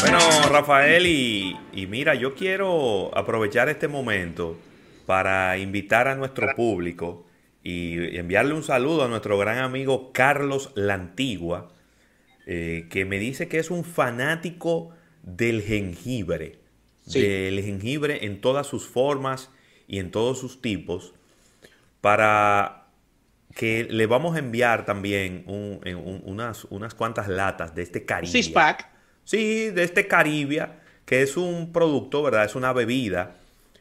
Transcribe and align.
Bueno, 0.00 0.18
Rafael, 0.50 1.06
y, 1.06 1.56
mira, 1.88 2.14
yo 2.14 2.34
quiero 2.34 3.16
aprovechar 3.16 3.70
este 3.70 3.88
momento 3.88 4.58
para 5.06 5.56
invitar 5.56 6.08
a 6.08 6.14
nuestro 6.14 6.54
público 6.54 7.24
y 7.62 8.16
enviarle 8.18 8.52
un 8.52 8.62
saludo 8.62 9.04
a 9.04 9.08
nuestro 9.08 9.38
gran 9.38 9.58
amigo 9.58 10.12
Carlos 10.12 10.72
Lantigua, 10.74 11.72
eh, 12.46 12.86
que 12.90 13.06
me 13.06 13.18
dice 13.18 13.48
que 13.48 13.58
es 13.58 13.70
un 13.70 13.84
fanático 13.84 14.90
del 15.22 15.62
jengibre, 15.62 16.58
del 17.06 17.62
jengibre 17.62 18.26
en 18.26 18.42
todas 18.42 18.66
sus 18.66 18.86
formas 18.86 19.50
y 19.86 20.00
en 20.00 20.10
todos 20.10 20.38
sus 20.38 20.60
tipos, 20.60 21.14
para 22.02 22.88
que 23.54 23.84
le 23.84 24.06
vamos 24.06 24.36
a 24.36 24.40
enviar 24.40 24.84
también 24.84 25.44
unas, 25.46 26.64
unas 26.64 26.94
cuantas 26.94 27.28
latas 27.28 27.74
de 27.74 27.82
este 27.82 28.04
Caribe. 28.04 28.50
pack. 28.52 28.88
Sí, 29.24 29.70
de 29.70 29.84
este 29.84 30.06
Caribia, 30.08 30.80
que 31.06 31.22
es 31.22 31.36
un 31.36 31.72
producto, 31.72 32.22
¿verdad? 32.22 32.44
Es 32.44 32.54
una 32.54 32.72
bebida 32.72 33.36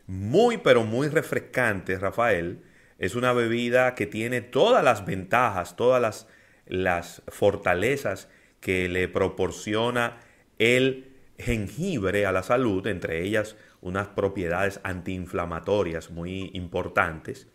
muy, 0.08 0.58
pero 0.58 0.84
muy 0.84 1.08
refrescante, 1.08 1.98
Rafael. 1.98 2.64
Es 3.00 3.16
una 3.16 3.34
bebida 3.34 3.96
que 3.96 4.06
tiene 4.06 4.42
todas 4.42 4.84
las 4.84 5.06
ventajas, 5.06 5.76
todas 5.76 6.02
las, 6.02 6.28
las 6.68 7.24
fortalezas 7.28 8.30
que 8.60 8.88
le 8.88 9.08
proporciona 9.08 10.18
el 10.60 11.12
jengibre 11.40 12.28
a 12.28 12.32
la 12.32 12.44
salud, 12.44 12.86
entre 12.86 13.24
ellas 13.24 13.56
unas 13.82 14.10
propiedades 14.10 14.80
antiinflamatorias 14.84 16.12
muy 16.12 16.52
importantes. 16.54 17.48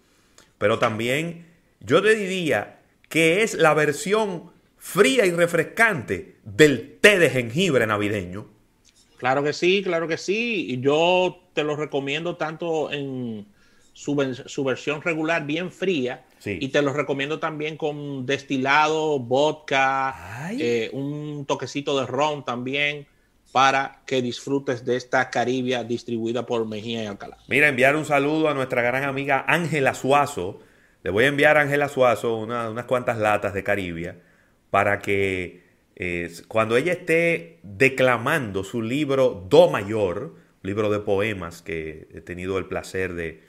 Pero 0.58 0.78
también 0.78 1.46
yo 1.80 2.02
te 2.02 2.14
diría 2.14 2.80
que 3.08 3.42
es 3.42 3.54
la 3.54 3.74
versión 3.74 4.50
fría 4.76 5.26
y 5.26 5.30
refrescante 5.30 6.36
del 6.44 6.98
té 7.00 7.18
de 7.18 7.30
jengibre 7.30 7.86
navideño. 7.86 8.46
Claro 9.18 9.42
que 9.42 9.52
sí, 9.52 9.82
claro 9.82 10.06
que 10.08 10.18
sí. 10.18 10.66
Y 10.68 10.80
yo 10.80 11.40
te 11.54 11.64
lo 11.64 11.76
recomiendo 11.76 12.36
tanto 12.36 12.92
en 12.92 13.46
su, 13.92 14.14
versión 14.14 15.00
regular 15.00 15.46
bien 15.46 15.72
fría 15.72 16.24
y 16.44 16.68
te 16.68 16.82
lo 16.82 16.92
recomiendo 16.92 17.38
también 17.38 17.76
con 17.76 18.26
destilado, 18.26 19.18
vodka, 19.18 20.50
eh, 20.52 20.90
un 20.92 21.46
toquecito 21.46 21.98
de 21.98 22.06
ron 22.06 22.44
también 22.44 23.06
para 23.56 24.02
que 24.04 24.20
disfrutes 24.20 24.84
de 24.84 24.96
esta 24.96 25.30
Caribia 25.30 25.82
distribuida 25.82 26.44
por 26.44 26.66
Mejía 26.68 27.04
y 27.04 27.06
Alcalá. 27.06 27.38
Mira, 27.48 27.68
enviar 27.68 27.96
un 27.96 28.04
saludo 28.04 28.50
a 28.50 28.54
nuestra 28.54 28.82
gran 28.82 29.04
amiga 29.04 29.46
Ángela 29.48 29.94
Suazo. 29.94 30.60
Le 31.02 31.08
voy 31.08 31.24
a 31.24 31.28
enviar 31.28 31.56
a 31.56 31.62
Ángela 31.62 31.88
Suazo 31.88 32.36
unas 32.36 32.84
cuantas 32.84 33.16
latas 33.16 33.54
de 33.54 33.64
Caribia 33.64 34.18
para 34.68 34.98
que 34.98 35.64
eh, 35.96 36.30
cuando 36.48 36.76
ella 36.76 36.92
esté 36.92 37.60
declamando 37.62 38.62
su 38.62 38.82
libro 38.82 39.46
Do 39.48 39.70
Mayor, 39.70 40.34
libro 40.60 40.90
de 40.90 40.98
poemas 40.98 41.62
que 41.62 42.08
he 42.12 42.20
tenido 42.20 42.58
el 42.58 42.66
placer 42.66 43.14
de, 43.14 43.42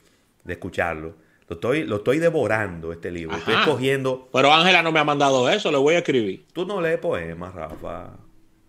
escucharlo, 0.46 1.16
lo 1.48 1.56
estoy, 1.56 1.84
lo 1.84 1.96
estoy 1.96 2.18
devorando 2.18 2.94
este 2.94 3.10
libro. 3.10 3.36
Estoy 3.36 3.56
escogiendo. 3.56 4.30
Pero 4.32 4.54
Ángela 4.54 4.82
no 4.82 4.90
me 4.90 5.00
ha 5.00 5.04
mandado 5.04 5.50
eso, 5.50 5.70
le 5.70 5.76
voy 5.76 5.96
a 5.96 5.98
escribir. 5.98 6.46
Tú 6.54 6.64
no 6.64 6.80
lees 6.80 6.98
poemas, 6.98 7.54
Rafa. 7.54 8.27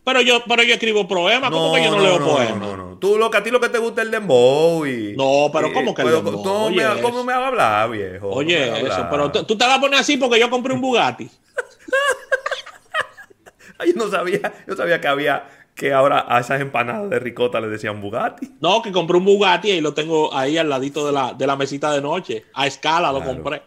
Pero 0.09 0.21
yo, 0.21 0.43
pero 0.47 0.63
yo 0.63 0.73
escribo 0.73 1.07
poemas, 1.07 1.51
¿cómo 1.51 1.75
que 1.75 1.83
yo 1.83 1.91
no, 1.91 2.01
leo 2.01 2.17
poemas? 2.17 2.57
No, 2.57 2.75
no, 2.75 2.89
no. 2.89 2.97
Tú 2.97 3.19
lo 3.19 3.29
que 3.29 3.37
a 3.37 3.43
ti 3.43 3.51
lo 3.51 3.59
que 3.59 3.69
te 3.69 3.77
gusta 3.77 4.01
es 4.01 4.07
el 4.07 4.11
dembow 4.11 4.83
y. 4.87 5.13
No, 5.15 5.51
pero 5.53 5.71
¿cómo 5.71 5.93
que 5.93 6.01
el 6.01 6.09
dembow? 6.09 6.41
¿Cómo 6.41 7.23
me, 7.23 7.31
va 7.31 7.43
a 7.43 7.47
hablar, 7.47 7.91
viejo? 7.91 8.27
Oye, 8.29 8.87
eso, 8.87 9.05
pero 9.11 9.31
tú 9.31 9.55
te 9.55 9.67
vas 9.67 9.77
a 9.77 9.79
poner 9.79 9.99
así 9.99 10.17
porque 10.17 10.39
yo 10.39 10.49
compré 10.49 10.73
un 10.73 10.81
Bugatti. 10.81 11.29
yo 13.85 13.93
no 13.95 14.09
sabía, 14.09 14.51
yo 14.67 14.75
sabía 14.75 14.99
que 14.99 15.07
había 15.07 15.47
que 15.75 15.93
ahora 15.93 16.25
a 16.27 16.39
esas 16.39 16.59
empanadas 16.59 17.11
de 17.11 17.19
ricota 17.19 17.61
le 17.61 17.67
decían 17.67 18.01
Bugatti. 18.01 18.55
No, 18.61 18.81
que 18.81 18.91
compré 18.91 19.15
un 19.15 19.25
Bugatti 19.25 19.69
y 19.69 19.79
lo 19.79 19.93
tengo 19.93 20.35
ahí 20.35 20.57
al 20.57 20.69
ladito 20.69 21.05
de 21.05 21.11
la, 21.11 21.33
de 21.33 21.45
la 21.45 21.55
mesita 21.55 21.93
de 21.93 22.01
noche. 22.01 22.45
A 22.55 22.65
escala 22.65 23.11
lo 23.11 23.23
compré. 23.23 23.61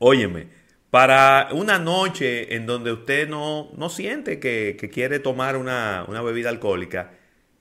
Óyeme, 0.00 0.48
para 0.92 1.48
una 1.52 1.78
noche 1.78 2.54
en 2.54 2.66
donde 2.66 2.92
usted 2.92 3.26
no, 3.26 3.70
no 3.74 3.88
siente 3.88 4.38
que, 4.38 4.76
quiere 4.92 5.20
tomar 5.20 5.56
una, 5.56 6.04
bebida 6.22 6.50
alcohólica, 6.50 7.12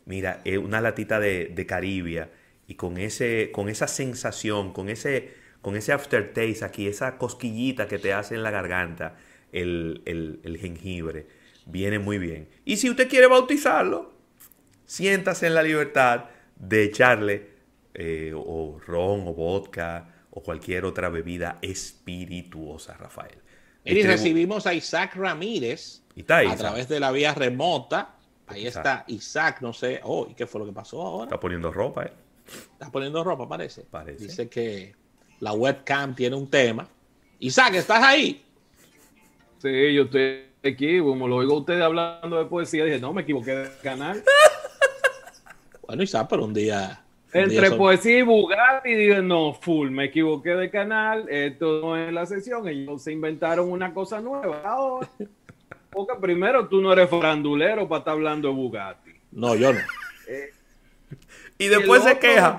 mira, 0.03 0.41
una 0.61 0.81
latita 0.81 1.17
de, 1.17 1.45
de 1.45 1.65
Caribia 1.65 2.29
y 2.67 2.75
con, 2.75 2.97
ese, 2.97 3.49
con 3.53 3.69
esa 3.69 3.87
sensación, 3.87 4.73
con 4.73 4.89
ese, 4.89 5.31
con 5.61 5.77
ese 5.77 5.93
aftertaste 5.93 6.65
aquí, 6.65 6.87
esa 6.87 7.17
cosquillita 7.17 7.87
que 7.87 7.99
te 7.99 8.11
hace 8.11 8.35
en 8.35 8.43
la 8.43 8.51
garganta, 8.51 9.15
el, 9.53 10.01
el 10.03 10.57
jengibre 10.59 11.25
viene 11.65 11.99
muy 11.99 12.17
bien. 12.17 12.49
Y 12.65 12.75
si 12.75 12.89
usted 12.89 13.07
quiere 13.07 13.27
bautizarlo, 13.27 14.11
siéntase 14.83 15.47
en 15.47 15.55
la 15.55 15.63
libertad 15.63 16.25
de 16.57 16.83
echarle 16.83 17.47
eh, 17.93 18.33
o 18.35 18.77
ron 18.85 19.21
o 19.25 19.33
vodka 19.33 20.20
o 20.31 20.41
cualquier 20.41 20.85
otra 20.85 21.09
bebida 21.09 21.59
espirituosa, 21.61 22.95
Rafael. 22.95 23.37
Y 23.83 24.01
recibimos 24.03 24.67
a 24.67 24.73
Isaac 24.73 25.15
Ramírez 25.15 26.03
a 26.29 26.55
través 26.55 26.87
de 26.87 26.99
la 26.99 27.11
vía 27.11 27.33
remota. 27.33 28.15
Ahí 28.47 28.67
está 28.67 29.05
Isaac, 29.07 29.61
no 29.61 29.73
sé. 29.73 30.01
Oh, 30.03 30.27
¿y 30.29 30.33
qué 30.33 30.45
fue 30.45 30.59
lo 30.59 30.65
que 30.65 30.73
pasó 30.73 31.01
ahora? 31.01 31.25
Está 31.25 31.39
poniendo 31.39 31.71
ropa, 31.71 32.05
¿eh? 32.05 32.13
Está 32.73 32.91
poniendo 32.91 33.23
ropa, 33.23 33.47
parece. 33.47 33.83
parece. 33.83 34.25
Dice 34.25 34.49
que 34.49 34.93
la 35.39 35.53
webcam 35.53 36.15
tiene 36.15 36.35
un 36.35 36.49
tema. 36.49 36.87
Isaac, 37.39 37.75
¿estás 37.75 38.03
ahí? 38.03 38.43
Sí, 39.59 39.93
yo 39.93 40.03
estoy 40.03 40.45
aquí, 40.63 40.99
como 40.99 41.27
lo 41.27 41.37
oigo 41.37 41.53
a 41.53 41.59
ustedes 41.59 41.81
hablando 41.81 42.37
de 42.37 42.45
poesía, 42.45 42.85
dije, 42.85 42.99
no, 42.99 43.13
me 43.13 43.21
equivoqué 43.21 43.55
de 43.55 43.69
canal. 43.81 44.23
bueno, 45.87 46.03
Isaac, 46.03 46.27
pero 46.29 46.45
un 46.45 46.53
día... 46.53 47.03
Entre 47.33 47.71
poesía 47.71 48.19
y 48.19 48.21
Bugatti, 48.23 48.93
dije, 48.93 49.21
no, 49.21 49.53
full, 49.53 49.89
me 49.89 50.05
equivoqué 50.05 50.51
de 50.51 50.69
canal, 50.69 51.29
esto 51.29 51.81
no 51.81 51.97
es 51.97 52.11
la 52.11 52.25
sesión, 52.25 52.67
ellos 52.67 53.01
se 53.01 53.13
inventaron 53.13 53.71
una 53.71 53.93
cosa 53.93 54.19
nueva 54.19 54.61
ahora. 54.65 55.09
Porque 55.89 56.13
primero 56.21 56.67
tú 56.67 56.81
no 56.81 56.93
eres 56.93 57.09
farandulero 57.09 57.87
para 57.87 57.99
estar 57.99 58.13
hablando 58.13 58.49
de 58.49 58.53
Bugatti. 58.53 59.11
No, 59.31 59.55
yo 59.55 59.73
no. 59.73 59.79
Eh, 60.27 60.51
y 61.57 61.67
después 61.67 62.03
se 62.03 62.17
queja. 62.17 62.57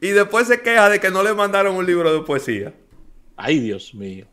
y 0.00 0.08
después 0.08 0.48
se 0.48 0.60
queja 0.60 0.88
de 0.88 0.98
que 0.98 1.10
no 1.10 1.22
le 1.22 1.34
mandaron 1.34 1.76
un 1.76 1.84
libro 1.84 2.12
de 2.12 2.20
poesía. 2.22 2.72
Ay, 3.36 3.60
Dios 3.60 3.94
mío 3.94 4.26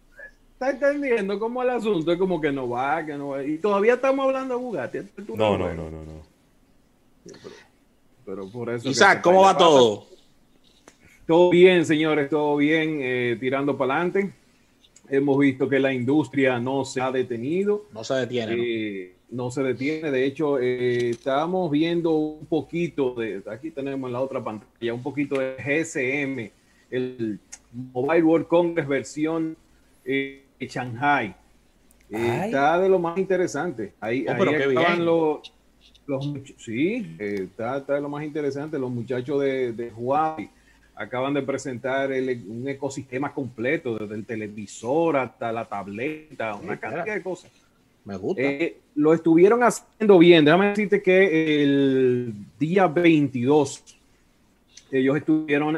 está 0.60 0.72
entendiendo 0.72 1.40
cómo 1.40 1.64
el 1.64 1.70
asunto 1.70 2.12
es 2.12 2.20
como 2.20 2.42
que 2.42 2.52
no 2.52 2.68
va, 2.68 3.06
que 3.06 3.16
no 3.16 3.30
va. 3.30 3.44
Y 3.44 3.58
todavía 3.60 3.94
estamos 3.94 4.26
hablando 4.26 4.56
de 4.56 4.62
Bugatti. 4.62 4.98
No, 5.36 5.58
no, 5.58 5.74
no, 5.74 5.90
no, 5.90 6.04
no. 6.04 6.22
Pero, 8.30 8.48
por 8.50 8.70
eso. 8.70 8.88
Isaac, 8.88 9.22
¿cómo 9.22 9.42
va 9.42 9.58
todo? 9.58 10.06
Todo 11.26 11.50
bien, 11.50 11.86
señores, 11.86 12.30
todo 12.30 12.58
bien, 12.58 13.00
eh, 13.02 13.38
tirando 13.40 13.76
para 13.78 13.96
adelante. 13.96 14.34
Hemos 15.10 15.40
visto 15.40 15.68
que 15.68 15.80
la 15.80 15.92
industria 15.92 16.60
no 16.60 16.86
se 16.86 17.02
ha 17.02 17.12
detenido. 17.12 17.86
No 17.92 18.04
se 18.04 18.14
detiene. 18.14 18.56
Eh, 18.58 19.16
¿no? 19.32 19.50
se 19.50 19.64
detiene. 19.64 20.12
De 20.12 20.26
hecho, 20.26 20.60
eh, 20.60 21.10
estábamos 21.10 21.72
viendo 21.72 22.12
un 22.12 22.46
poquito 22.46 23.16
de, 23.16 23.42
aquí 23.52 23.72
tenemos 23.72 24.08
en 24.08 24.14
la 24.14 24.22
otra 24.22 24.44
pantalla, 24.44 24.94
un 24.94 25.02
poquito 25.02 25.40
de 25.40 25.56
GSM, 25.56 26.52
el 26.92 27.40
Mobile 27.94 28.24
World 28.24 28.48
Congress 28.48 28.88
versión 28.88 29.58
Shanghai. 30.06 31.36
Eh, 32.12 32.42
está 32.46 32.80
de 32.80 32.90
lo 32.90 33.00
más 33.00 33.18
interesante. 33.18 33.94
Ahí, 34.00 34.26
oh, 34.28 34.32
ahí 34.32 35.00
los, 35.00 35.54
los, 36.10 36.34
sí, 36.58 37.16
eh, 37.20 37.48
está, 37.50 38.00
lo 38.00 38.10
más 38.10 38.24
interesante. 38.24 38.78
Los 38.78 38.92
muchachos 38.92 39.42
de, 39.42 39.92
Huawei 39.96 40.50
acaban 40.96 41.34
de 41.34 41.42
presentar 41.42 42.10
un 42.12 42.68
ecosistema 42.68 43.34
completo, 43.34 43.98
desde 43.98 44.16
el 44.16 44.26
televisor 44.26 45.18
hasta 45.18 45.52
la 45.52 45.66
tableta, 45.66 46.56
una 46.56 46.78
cantidad 46.78 47.16
de 47.16 47.24
cosas. 47.24 47.52
Me 48.04 48.18
gusta. 48.18 48.42
Eh, 48.42 48.78
lo 48.96 49.14
estuvieron 49.14 49.64
haciendo 49.64 50.18
bien. 50.18 50.44
Déjame 50.44 50.70
decirte 50.70 51.02
que 51.02 51.64
el 51.64 52.34
día 52.60 52.88
22 52.88 53.98
ellos 54.92 55.18
estuvieron 55.18 55.78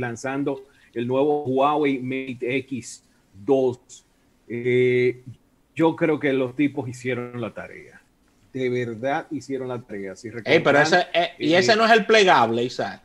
lanzando 0.00 0.64
el 0.92 1.06
nuevo 1.06 1.44
Huawei 1.44 2.00
Mate 2.00 2.56
X 2.56 3.04
2 3.44 4.06
eh, 4.52 5.22
yo 5.76 5.94
creo 5.94 6.18
que 6.18 6.32
los 6.32 6.56
tipos 6.56 6.88
hicieron 6.88 7.40
la 7.40 7.54
tarea. 7.54 7.99
De 8.52 8.68
verdad 8.68 9.26
hicieron 9.30 9.68
la 9.68 9.80
tarea. 9.80 10.16
Si 10.16 10.30
pero 10.30 10.80
ese, 10.80 11.06
eh, 11.14 11.30
y 11.38 11.54
ese 11.54 11.76
no 11.76 11.84
es 11.84 11.92
el 11.92 12.04
plegable, 12.04 12.64
Isaac. 12.64 13.02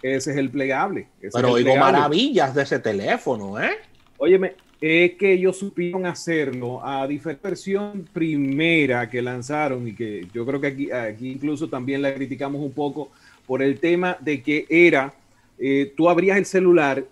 Ese 0.00 0.30
es 0.30 0.36
el 0.36 0.50
plegable. 0.50 1.08
pero 1.32 1.52
oigo 1.52 1.76
maravillas 1.76 2.54
de 2.54 2.62
ese 2.62 2.78
teléfono, 2.78 3.60
¿eh? 3.60 3.72
Óyeme, 4.16 4.54
es 4.80 5.14
que 5.14 5.32
ellos 5.32 5.58
supieron 5.58 6.06
hacerlo 6.06 6.84
a 6.84 7.06
diferente 7.06 7.48
versión 7.48 8.08
primera 8.12 9.10
que 9.10 9.20
lanzaron 9.20 9.88
y 9.88 9.94
que 9.94 10.26
yo 10.32 10.46
creo 10.46 10.60
que 10.60 10.66
aquí, 10.68 10.90
aquí 10.90 11.32
incluso 11.32 11.68
también 11.68 12.00
la 12.00 12.14
criticamos 12.14 12.60
un 12.60 12.72
poco 12.72 13.10
por 13.46 13.62
el 13.62 13.80
tema 13.80 14.16
de 14.20 14.42
que 14.42 14.66
era, 14.68 15.14
eh, 15.58 15.92
tú 15.96 16.08
abrías 16.08 16.38
el 16.38 16.46
celular 16.46 17.04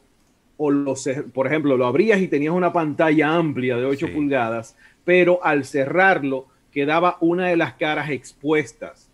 o 0.57 0.71
los, 0.71 1.09
por 1.35 1.47
ejemplo, 1.47 1.77
lo 1.77 1.87
abrías 1.87 2.21
y 2.21 2.29
tenías 2.29 2.55
una 2.55 2.73
pantalla 2.73 3.35
amplia 3.35 3.77
de 3.77 3.85
8 3.85 4.13
pulgadas, 4.13 4.77
pero 5.05 5.45
al 5.45 5.65
cerrarlo 5.65 6.47
quedaba 6.77 7.17
una 7.23 7.49
de 7.49 7.57
las 7.57 7.73
caras 7.73 8.11
expuestas. 8.11 9.09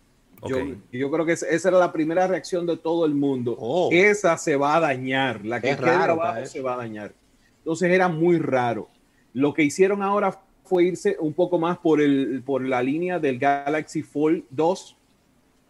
Yo, 0.45 1.09
creo 1.09 1.25
que 1.25 1.31
esa 1.31 1.69
era 1.69 1.77
la 1.77 1.93
primera 1.93 2.27
reacción 2.27 2.67
de 2.67 2.75
todo 2.75 3.05
el 3.05 3.15
mundo. 3.15 3.55
Oh. 3.57 3.87
Esa 3.89 4.37
se 4.37 4.57
va 4.57 4.75
a 4.75 4.81
dañar, 4.81 5.45
la 5.45 5.61
que 5.61 5.73
queda 5.73 6.03
abajo 6.03 6.45
se 6.45 6.59
va 6.59 6.73
a 6.73 6.77
dañar. 6.79 7.13
Entonces 7.59 7.89
era 7.89 8.09
muy 8.09 8.37
raro. 8.37 8.89
Lo 9.31 9.53
que 9.53 9.63
hicieron 9.63 10.03
ahora 10.03 10.41
fue 10.65 10.83
irse 10.83 11.15
un 11.21 11.31
poco 11.31 11.57
más 11.57 11.77
por, 11.77 12.01
el, 12.01 12.43
por 12.45 12.67
la 12.67 12.83
línea 12.83 13.17
del 13.17 13.39
Galaxy 13.39 14.03
Fold 14.03 14.43
2 14.49 14.97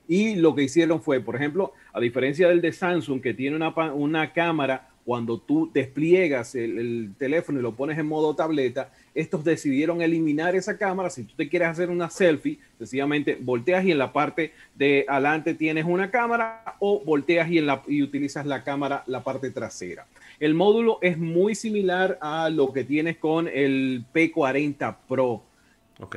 y 0.07 0.33
lo 0.33 0.55
que 0.55 0.63
hicieron 0.63 0.99
fue, 0.99 1.19
por 1.19 1.35
ejemplo, 1.35 1.73
a 1.93 1.99
diferencia 1.99 2.47
del 2.47 2.59
de 2.59 2.73
Samsung 2.73 3.21
que 3.21 3.35
tiene 3.35 3.55
una, 3.55 3.69
una 3.93 4.33
cámara 4.33 4.89
cuando 5.05 5.37
tú 5.37 5.69
despliegas 5.73 6.55
el, 6.55 7.13
teléfono 7.17 7.59
y 7.59 7.61
lo 7.61 7.73
pones 7.73 7.97
en 7.97 8.07
modo 8.07 8.35
tableta, 8.35 8.91
estos 9.13 9.43
decidieron 9.43 10.01
eliminar 10.01 10.55
esa 10.55 10.77
cámara. 10.77 11.09
Si 11.09 11.23
tú 11.23 11.33
te 11.35 11.49
quieres 11.49 11.67
hacer 11.67 11.89
una 11.89 12.09
selfie, 12.09 12.59
sencillamente 12.77 13.37
volteas 13.39 13.85
y 13.85 13.91
en 13.91 13.97
la 13.97 14.13
parte 14.13 14.53
de 14.75 15.05
adelante 15.07 15.53
tienes 15.53 15.85
una 15.85 16.09
cámara 16.09 16.77
o 16.79 17.01
volteas 17.03 17.49
y, 17.49 17.57
en 17.57 17.67
la, 17.67 17.83
y 17.87 18.01
utilizas 18.01 18.45
la 18.45 18.63
cámara, 18.63 19.03
la 19.07 19.23
parte 19.23 19.51
trasera. 19.51 20.07
El 20.39 20.55
módulo 20.55 20.99
es 21.01 21.17
muy 21.17 21.55
similar 21.55 22.17
a 22.21 22.49
lo 22.49 22.71
que 22.73 22.83
tienes 22.83 23.17
con 23.17 23.47
el 23.47 24.05
P40 24.13 24.95
Pro. 25.07 25.43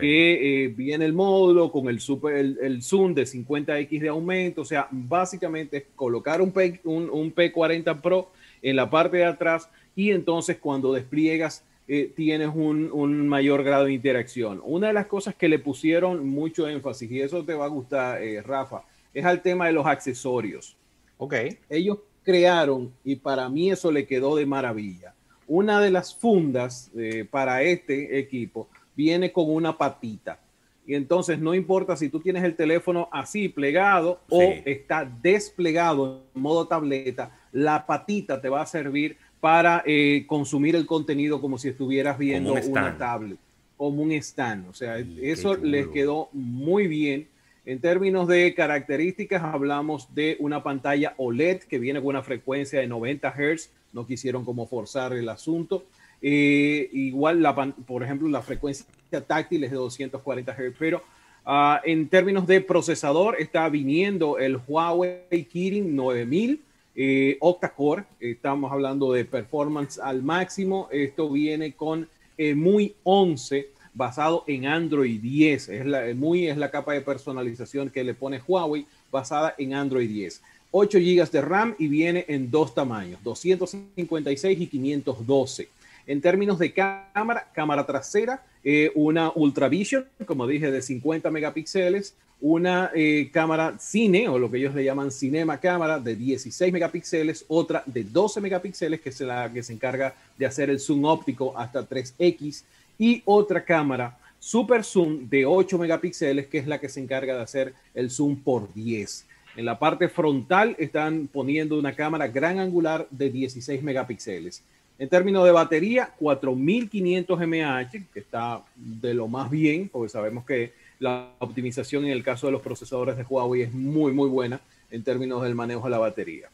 que 0.00 0.64
eh, 0.64 0.68
viene 0.68 1.04
el 1.04 1.12
módulo 1.12 1.70
con 1.70 1.88
el, 1.88 2.00
super, 2.00 2.34
el, 2.34 2.82
zoom 2.82 3.14
de 3.14 3.24
50x 3.24 4.00
de 4.00 4.08
aumento, 4.08 4.62
o 4.62 4.64
sea, 4.64 4.88
básicamente 4.90 5.76
es 5.76 5.84
colocar 5.94 6.40
un, 6.40 6.50
P, 6.50 6.80
un, 6.84 7.10
un 7.10 7.32
P40 7.32 8.00
Pro 8.00 8.30
en 8.66 8.74
la 8.74 8.90
parte 8.90 9.18
de 9.18 9.24
atrás 9.24 9.70
y 9.94 10.10
entonces 10.10 10.58
cuando 10.58 10.92
despliegas 10.92 11.64
eh, 11.86 12.12
tienes 12.16 12.50
un, 12.52 13.28
mayor 13.28 13.62
grado 13.62 13.84
de 13.84 13.92
interacción. 13.92 14.60
Una 14.64 14.88
de 14.88 14.92
las 14.92 15.06
cosas 15.06 15.36
que 15.36 15.48
le 15.48 15.60
pusieron 15.60 16.28
mucho 16.28 16.66
énfasis, 16.66 17.08
y 17.12 17.20
eso 17.20 17.44
te 17.44 17.54
va 17.54 17.66
a 17.66 17.68
gustar, 17.68 18.20
eh, 18.20 18.42
Rafa, 18.42 18.82
es 19.14 19.24
al 19.24 19.40
tema 19.40 19.66
de 19.66 19.72
los 19.72 19.86
accesorios. 19.86 20.76
Ok. 21.16 21.34
Ellos 21.70 21.98
crearon, 22.24 22.92
y 23.04 23.14
para 23.14 23.48
mí 23.48 23.70
eso 23.70 23.92
le 23.92 24.04
quedó 24.04 24.34
de 24.34 24.46
maravilla, 24.46 25.14
una 25.46 25.80
de 25.80 25.92
las 25.92 26.12
fundas 26.12 26.90
eh, 26.96 27.24
para 27.30 27.62
este 27.62 28.18
equipo 28.18 28.68
viene 28.96 29.30
con 29.30 29.48
una 29.48 29.78
patita. 29.78 30.40
Y 30.88 30.94
entonces 30.94 31.38
no 31.38 31.54
importa 31.54 31.96
si 31.96 32.08
tú 32.08 32.18
tienes 32.18 32.42
el 32.42 32.56
teléfono 32.56 33.08
así 33.12 33.48
plegado 33.48 34.20
o 34.28 34.40
está 34.64 35.04
desplegado 35.04 36.22
en 36.34 36.42
modo 36.42 36.66
tableta, 36.66 37.30
la 37.56 37.86
patita 37.86 38.38
te 38.38 38.50
va 38.50 38.60
a 38.60 38.66
servir 38.66 39.16
para 39.40 39.82
eh, 39.86 40.24
consumir 40.26 40.76
el 40.76 40.84
contenido 40.84 41.40
como 41.40 41.56
si 41.56 41.68
estuvieras 41.68 42.18
viendo 42.18 42.52
una 42.52 42.98
tablet, 42.98 43.38
como 43.78 44.02
un 44.02 44.12
stand. 44.12 44.68
O 44.68 44.74
sea, 44.74 44.98
eso 44.98 45.56
les 45.56 45.88
quedó 45.88 46.28
muy 46.32 46.86
bien. 46.86 47.28
En 47.64 47.80
términos 47.80 48.28
de 48.28 48.54
características, 48.54 49.42
hablamos 49.42 50.14
de 50.14 50.36
una 50.38 50.62
pantalla 50.62 51.14
OLED 51.16 51.60
que 51.60 51.78
viene 51.78 52.00
con 52.00 52.08
una 52.08 52.22
frecuencia 52.22 52.78
de 52.80 52.88
90 52.88 53.32
Hz. 53.32 53.70
No 53.94 54.06
quisieron 54.06 54.44
como 54.44 54.66
forzar 54.66 55.14
el 55.14 55.28
asunto. 55.30 55.86
Eh, 56.20 56.90
igual, 56.92 57.42
la, 57.42 57.54
por 57.54 58.02
ejemplo, 58.02 58.28
la 58.28 58.42
frecuencia 58.42 58.86
táctil 59.26 59.64
es 59.64 59.70
de 59.70 59.76
240 59.76 60.52
Hz, 60.52 60.74
pero 60.78 61.02
ah, 61.46 61.80
en 61.84 62.08
términos 62.08 62.46
de 62.46 62.60
procesador 62.60 63.36
está 63.40 63.66
viniendo 63.70 64.38
el 64.38 64.58
Huawei 64.68 65.44
Kirin 65.50 65.96
9000 65.96 66.65
eh, 66.96 67.36
octa-core. 67.40 68.04
Estamos 68.18 68.72
hablando 68.72 69.12
de 69.12 69.24
performance 69.24 69.98
al 69.98 70.22
máximo. 70.22 70.88
Esto 70.90 71.30
viene 71.30 71.72
con 71.72 72.08
eh, 72.38 72.54
muy 72.54 72.94
11 73.04 73.68
basado 73.94 74.44
en 74.46 74.66
Android 74.66 75.20
10. 75.20 75.68
Es 75.68 75.86
la, 75.86 76.14
muy 76.14 76.48
es 76.48 76.56
la 76.56 76.70
capa 76.70 76.94
de 76.94 77.02
personalización 77.02 77.90
que 77.90 78.02
le 78.02 78.14
pone 78.14 78.40
Huawei 78.46 78.86
basada 79.10 79.54
en 79.58 79.74
Android 79.74 80.08
10. 80.08 80.42
8 80.70 80.98
GB 80.98 81.30
de 81.30 81.40
RAM 81.40 81.74
y 81.78 81.88
viene 81.88 82.24
en 82.28 82.50
dos 82.50 82.74
tamaños, 82.74 83.22
256 83.22 84.60
y 84.60 84.66
512. 84.66 85.68
En 86.06 86.20
términos 86.20 86.58
de 86.58 86.72
cámara, 86.72 87.48
cámara 87.52 87.86
trasera, 87.86 88.42
eh, 88.62 88.92
una 88.94 89.32
Ultra 89.34 89.68
Vision, 89.68 90.06
como 90.26 90.46
dije, 90.46 90.70
de 90.70 90.82
50 90.82 91.30
megapíxeles, 91.30 92.14
una 92.40 92.90
eh, 92.94 93.30
cámara 93.32 93.76
cine, 93.78 94.28
o 94.28 94.38
lo 94.38 94.50
que 94.50 94.58
ellos 94.58 94.74
le 94.74 94.84
llaman 94.84 95.10
cinema 95.10 95.58
cámara, 95.58 95.98
de 95.98 96.14
16 96.14 96.72
megapíxeles, 96.72 97.44
otra 97.48 97.82
de 97.86 98.04
12 98.04 98.40
megapíxeles, 98.40 99.00
que 99.00 99.08
es 99.08 99.20
la 99.20 99.50
que 99.52 99.62
se 99.62 99.72
encarga 99.72 100.14
de 100.36 100.46
hacer 100.46 100.68
el 100.70 100.78
zoom 100.78 101.04
óptico 101.04 101.56
hasta 101.56 101.88
3X, 101.88 102.62
y 102.98 103.22
otra 103.24 103.64
cámara 103.64 104.18
super 104.38 104.84
zoom 104.84 105.28
de 105.28 105.46
8 105.46 105.78
megapíxeles, 105.78 106.46
que 106.46 106.58
es 106.58 106.66
la 106.66 106.78
que 106.78 106.88
se 106.88 107.00
encarga 107.00 107.34
de 107.34 107.42
hacer 107.42 107.74
el 107.94 108.10
zoom 108.10 108.36
por 108.36 108.72
10. 108.74 109.26
En 109.56 109.64
la 109.64 109.78
parte 109.78 110.08
frontal 110.08 110.76
están 110.78 111.28
poniendo 111.32 111.78
una 111.78 111.94
cámara 111.94 112.28
gran 112.28 112.58
angular 112.58 113.08
de 113.10 113.30
16 113.30 113.82
megapíxeles. 113.82 114.62
En 114.98 115.08
términos 115.08 115.44
de 115.44 115.52
batería, 115.52 116.12
4500 116.18 117.38
mAh, 117.40 117.90
que 117.90 118.20
está 118.20 118.62
de 118.76 119.14
lo 119.14 119.28
más 119.28 119.50
bien, 119.50 119.88
porque 119.88 120.10
sabemos 120.10 120.44
que 120.44 120.72
la 120.98 121.30
optimización 121.38 122.04
en 122.04 122.10
el 122.10 122.22
caso 122.22 122.46
de 122.46 122.52
los 122.52 122.62
procesadores 122.62 123.16
de 123.16 123.24
Huawei 123.24 123.62
es 123.62 123.72
muy, 123.72 124.12
muy 124.12 124.28
buena 124.28 124.60
en 124.90 125.02
términos 125.02 125.42
del 125.42 125.54
manejo 125.54 125.84
de 125.84 125.90
la 125.90 125.98
batería. 125.98 126.48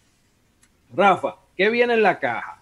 Rafa, 0.94 1.37
¿qué 1.56 1.71
viene 1.71 1.94
en 1.94 2.03
la 2.03 2.19
caja? 2.19 2.59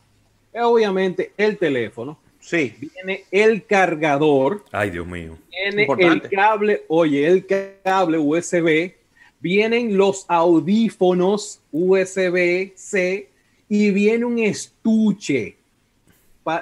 obviamente 0.52 1.32
el 1.36 1.58
teléfono. 1.58 2.18
Sí. 2.40 2.74
Viene 2.80 3.24
el 3.30 3.64
cargador. 3.64 4.64
Ay, 4.72 4.90
Dios 4.90 5.06
mío. 5.06 5.38
Viene 5.50 5.86
el 5.98 6.22
cable, 6.22 6.82
oye, 6.88 7.26
el 7.26 7.46
cable 7.46 8.18
USB. 8.18 8.94
Vienen 9.40 9.96
los 9.96 10.24
audífonos 10.28 11.60
USB-C 11.70 13.28
y 13.68 13.90
viene 13.90 14.24
un 14.24 14.38
estuche 14.38 15.56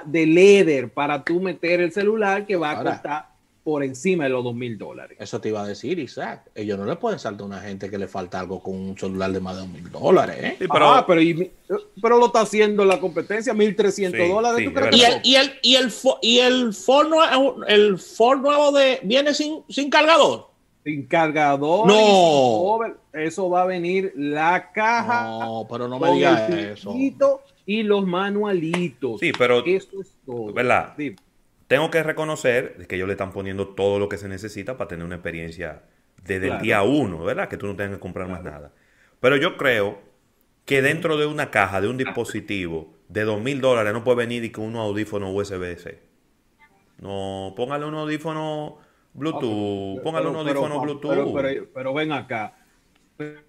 de 0.05 0.25
leather 0.25 0.89
para 0.89 1.23
tú 1.23 1.41
meter 1.41 1.81
el 1.81 1.91
celular 1.91 2.45
que 2.45 2.55
va 2.55 2.71
a 2.71 2.83
costar 2.83 3.28
por 3.69 3.83
encima 3.83 4.23
de 4.23 4.31
los 4.31 4.43
dos 4.43 4.55
mil 4.55 4.79
dólares. 4.79 5.15
Eso 5.21 5.39
te 5.39 5.49
iba 5.49 5.61
a 5.61 5.67
decir, 5.67 5.99
Isaac. 5.99 6.49
Ellos 6.55 6.77
no 6.79 6.85
le 6.85 6.95
pueden 6.95 7.19
saltar 7.19 7.43
a 7.43 7.45
una 7.45 7.59
gente 7.59 7.89
que 7.89 7.99
le 7.99 8.07
falta 8.07 8.39
algo 8.39 8.63
con 8.63 8.73
un 8.73 8.97
celular 8.97 9.31
de 9.31 9.39
más 9.39 9.55
de 9.55 9.61
dos 9.61 9.69
mil 9.69 9.91
dólares. 9.91 10.37
¿eh? 10.39 10.55
pero, 10.59 10.87
ah, 10.87 11.05
pero, 11.05 12.17
lo 12.17 12.25
está 12.25 12.41
haciendo 12.41 12.83
la 12.83 12.99
competencia, 12.99 13.53
1.300 13.53 14.27
dólares. 14.27 14.71
y, 14.91 15.03
el, 15.03 15.21
y, 15.23 15.35
el, 15.35 15.59
y, 15.61 15.75
el, 15.75 15.91
y 16.21 16.39
el 16.39 16.73
Ford 16.73 17.09
nuevo, 17.09 17.63
el 17.67 17.99
Ford 17.99 18.39
nuevo 18.39 18.71
de, 18.71 18.99
viene 19.03 19.35
sin, 19.35 19.61
sin 19.69 19.91
cargador. 19.91 20.49
Sin 20.83 21.05
cargador. 21.05 21.85
No. 21.85 22.79
eso 23.13 23.51
va 23.51 23.61
a 23.61 23.65
venir 23.65 24.13
la 24.15 24.71
caja. 24.71 25.25
No, 25.25 25.67
pero 25.69 25.87
no 25.87 25.99
me 25.99 26.11
digas 26.13 26.49
eso. 26.49 26.95
Y 27.67 27.83
los 27.83 28.07
manualitos. 28.07 29.19
Sí, 29.19 29.31
pero. 29.37 29.63
Eso 29.63 30.01
es 30.01 30.15
todo. 30.25 30.51
¿Verdad? 30.53 30.95
Tengo 31.69 31.91
que 31.91 32.01
reconocer 32.01 32.87
que 32.87 32.95
ellos 32.95 33.05
le 33.07 33.13
están 33.13 33.31
poniendo 33.31 33.67
todo 33.67 33.99
lo 33.99 34.09
que 34.09 34.17
se 34.17 34.27
necesita 34.27 34.75
para 34.75 34.87
tener 34.87 35.05
una 35.05 35.17
experiencia 35.17 35.83
desde 36.23 36.47
el 36.47 36.59
día 36.61 36.81
uno, 36.81 37.23
¿verdad? 37.23 37.47
Que 37.47 37.57
tú 37.57 37.67
no 37.67 37.75
tengas 37.75 37.97
que 37.97 37.99
comprar 37.99 38.27
más 38.27 38.43
nada. 38.43 38.71
Pero 39.19 39.35
yo 39.35 39.55
creo 39.55 39.99
que 40.65 40.81
dentro 40.81 41.15
de 41.15 41.27
una 41.27 41.51
caja, 41.51 41.79
de 41.79 41.87
un 41.87 41.97
dispositivo 41.97 42.95
de 43.07 43.23
dos 43.23 43.39
mil 43.39 43.61
dólares, 43.61 43.93
no 43.93 44.03
puede 44.03 44.17
venir 44.17 44.43
y 44.43 44.49
con 44.49 44.65
unos 44.65 44.81
audífonos 44.81 45.29
USB-C. 45.31 45.99
No, 47.01 47.53
póngale 47.55 47.85
un 47.85 47.93
audífono 47.93 48.79
Bluetooth, 49.13 50.01
póngale 50.01 50.27
un 50.27 50.37
audífono 50.37 50.81
Bluetooth. 50.81 51.69
pero, 51.71 51.93
ven 51.93 52.11
acá, 52.13 52.58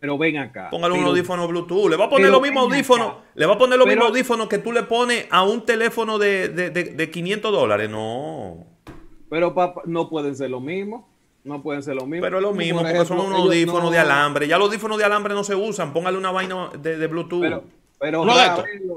pero 0.00 0.18
ven 0.18 0.36
acá. 0.38 0.68
Póngale 0.68 0.94
un 0.94 1.04
audífono 1.04 1.46
Bluetooth. 1.46 1.88
Le 1.88 1.96
va 1.96 2.06
a 2.06 2.08
poner 2.08 2.28
los 2.28 2.42
mismos 2.42 2.64
audífonos. 2.64 3.14
Le 3.34 3.46
va 3.46 3.54
a 3.54 3.58
poner 3.58 3.78
los 3.78 3.86
mismos 3.86 4.08
audífonos 4.08 4.48
que 4.48 4.58
tú 4.58 4.72
le 4.72 4.82
pones 4.82 5.26
a 5.30 5.44
un 5.44 5.64
teléfono 5.64 6.18
de, 6.18 6.48
de, 6.48 6.70
de, 6.70 7.10
500 7.10 7.52
dólares. 7.52 7.88
No. 7.88 8.66
Pero 9.28 9.54
papá, 9.54 9.82
no 9.86 10.08
pueden 10.08 10.34
ser 10.34 10.50
lo 10.50 10.60
mismo. 10.60 11.08
No 11.44 11.62
pueden 11.62 11.84
ser 11.84 11.94
lo 11.94 12.04
mismo. 12.04 12.24
Pero 12.24 12.38
es 12.38 12.42
lo 12.42 12.52
mismo, 12.52 12.80
porque 12.80 13.04
son 13.04 13.20
unos 13.20 13.40
audífonos 13.40 13.92
de 13.92 13.98
alambre. 13.98 14.48
Ya 14.48 14.58
los 14.58 14.66
audífonos 14.68 14.98
de 14.98 15.04
alambre 15.04 15.34
no 15.34 15.44
se 15.44 15.54
usan. 15.54 15.92
Póngale 15.92 16.18
una 16.18 16.32
vaina 16.32 16.70
de, 16.76 17.06
Bluetooth. 17.06 17.40
Pero 17.40 17.64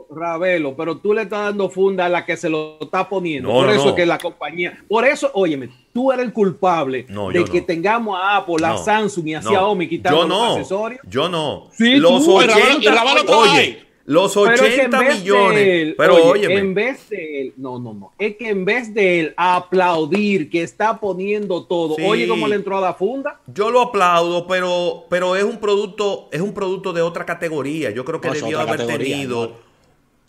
Ravelo, 0.09 0.75
pero 0.75 0.97
tú 0.97 1.13
le 1.13 1.23
estás 1.23 1.45
dando 1.45 1.69
funda 1.69 2.05
a 2.05 2.09
la 2.09 2.25
que 2.25 2.37
se 2.37 2.49
lo 2.49 2.77
está 2.79 3.09
poniendo. 3.09 3.49
por 3.49 3.69
eso 3.69 3.89
es 3.89 3.95
que 3.95 4.05
la 4.05 4.17
compañía, 4.17 4.81
por 4.87 5.05
eso, 5.05 5.29
óyeme, 5.33 5.69
tú 5.93 6.11
eres 6.11 6.25
el 6.25 6.33
culpable 6.33 7.05
de 7.33 7.45
que 7.45 7.61
tengamos 7.61 8.17
a 8.17 8.37
Apple, 8.37 8.65
a 8.65 8.77
Samsung 8.77 9.27
y 9.27 9.33
a 9.35 9.41
Xiaomi 9.41 9.89
quitando 9.89 10.25
los 10.25 10.51
accesorios. 10.51 11.01
Yo 11.07 11.27
no. 11.27 11.67
Sí, 11.73 11.97
los 11.97 12.23
tú, 12.23 12.37
80, 12.37 13.03
oye, 13.27 13.85
los 14.05 14.35
80 14.35 15.01
millones. 15.01 15.95
pero 15.97 16.15
oye, 16.25 16.53
en 16.53 16.73
vez 16.73 17.09
de 17.09 17.41
él, 17.41 17.53
no, 17.57 17.79
no, 17.79 17.93
no. 17.93 18.11
Es 18.17 18.35
que 18.35 18.49
en 18.49 18.65
vez 18.65 18.93
de 18.93 19.19
él 19.19 19.33
aplaudir 19.37 20.49
que 20.49 20.63
está 20.63 20.99
poniendo 20.99 21.65
todo, 21.65 21.95
oye 22.05 22.27
cómo 22.27 22.47
le 22.47 22.55
entró 22.55 22.77
a 22.77 22.81
la 22.81 22.93
funda. 22.93 23.39
Yo 23.47 23.71
lo 23.71 23.81
aplaudo, 23.81 24.47
pero, 24.47 25.05
pero 25.09 25.35
es 25.35 25.43
un 25.43 25.57
producto, 25.57 26.29
es 26.31 26.41
un 26.41 26.53
producto 26.53 26.93
de 26.93 27.01
otra 27.01 27.25
categoría. 27.25 27.91
Yo 27.91 28.03
creo 28.03 28.19
que 28.19 28.29
debió 28.29 28.59
haber 28.59 28.85
tenido 28.85 29.73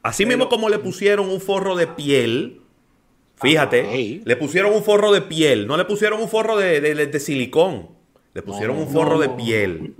Así 0.05 0.27
mismo 0.27 0.51
como 0.51 0.69
le 0.69 0.79
pusieron 0.79 1.31
un 1.31 1.41
forro 1.41 1.77
de 1.77 1.87
piel, 1.87 2.61
fíjate, 3.37 4.21
le 4.23 4.37
pusieron 4.37 4.75
un 4.75 4.85
forro 4.85 5.11
de 5.11 5.23
piel, 5.23 5.67
no 5.67 5.79
le 5.79 5.87
pusieron 5.87 6.21
un 6.21 6.29
forro 6.29 6.59
de, 6.59 6.83
de, 6.83 7.21
silicón, 7.21 7.89
le 8.35 8.43
pusieron 8.43 8.77
un 8.77 8.87
forro 8.87 9.19
de 9.19 9.31
piel. 9.31 9.95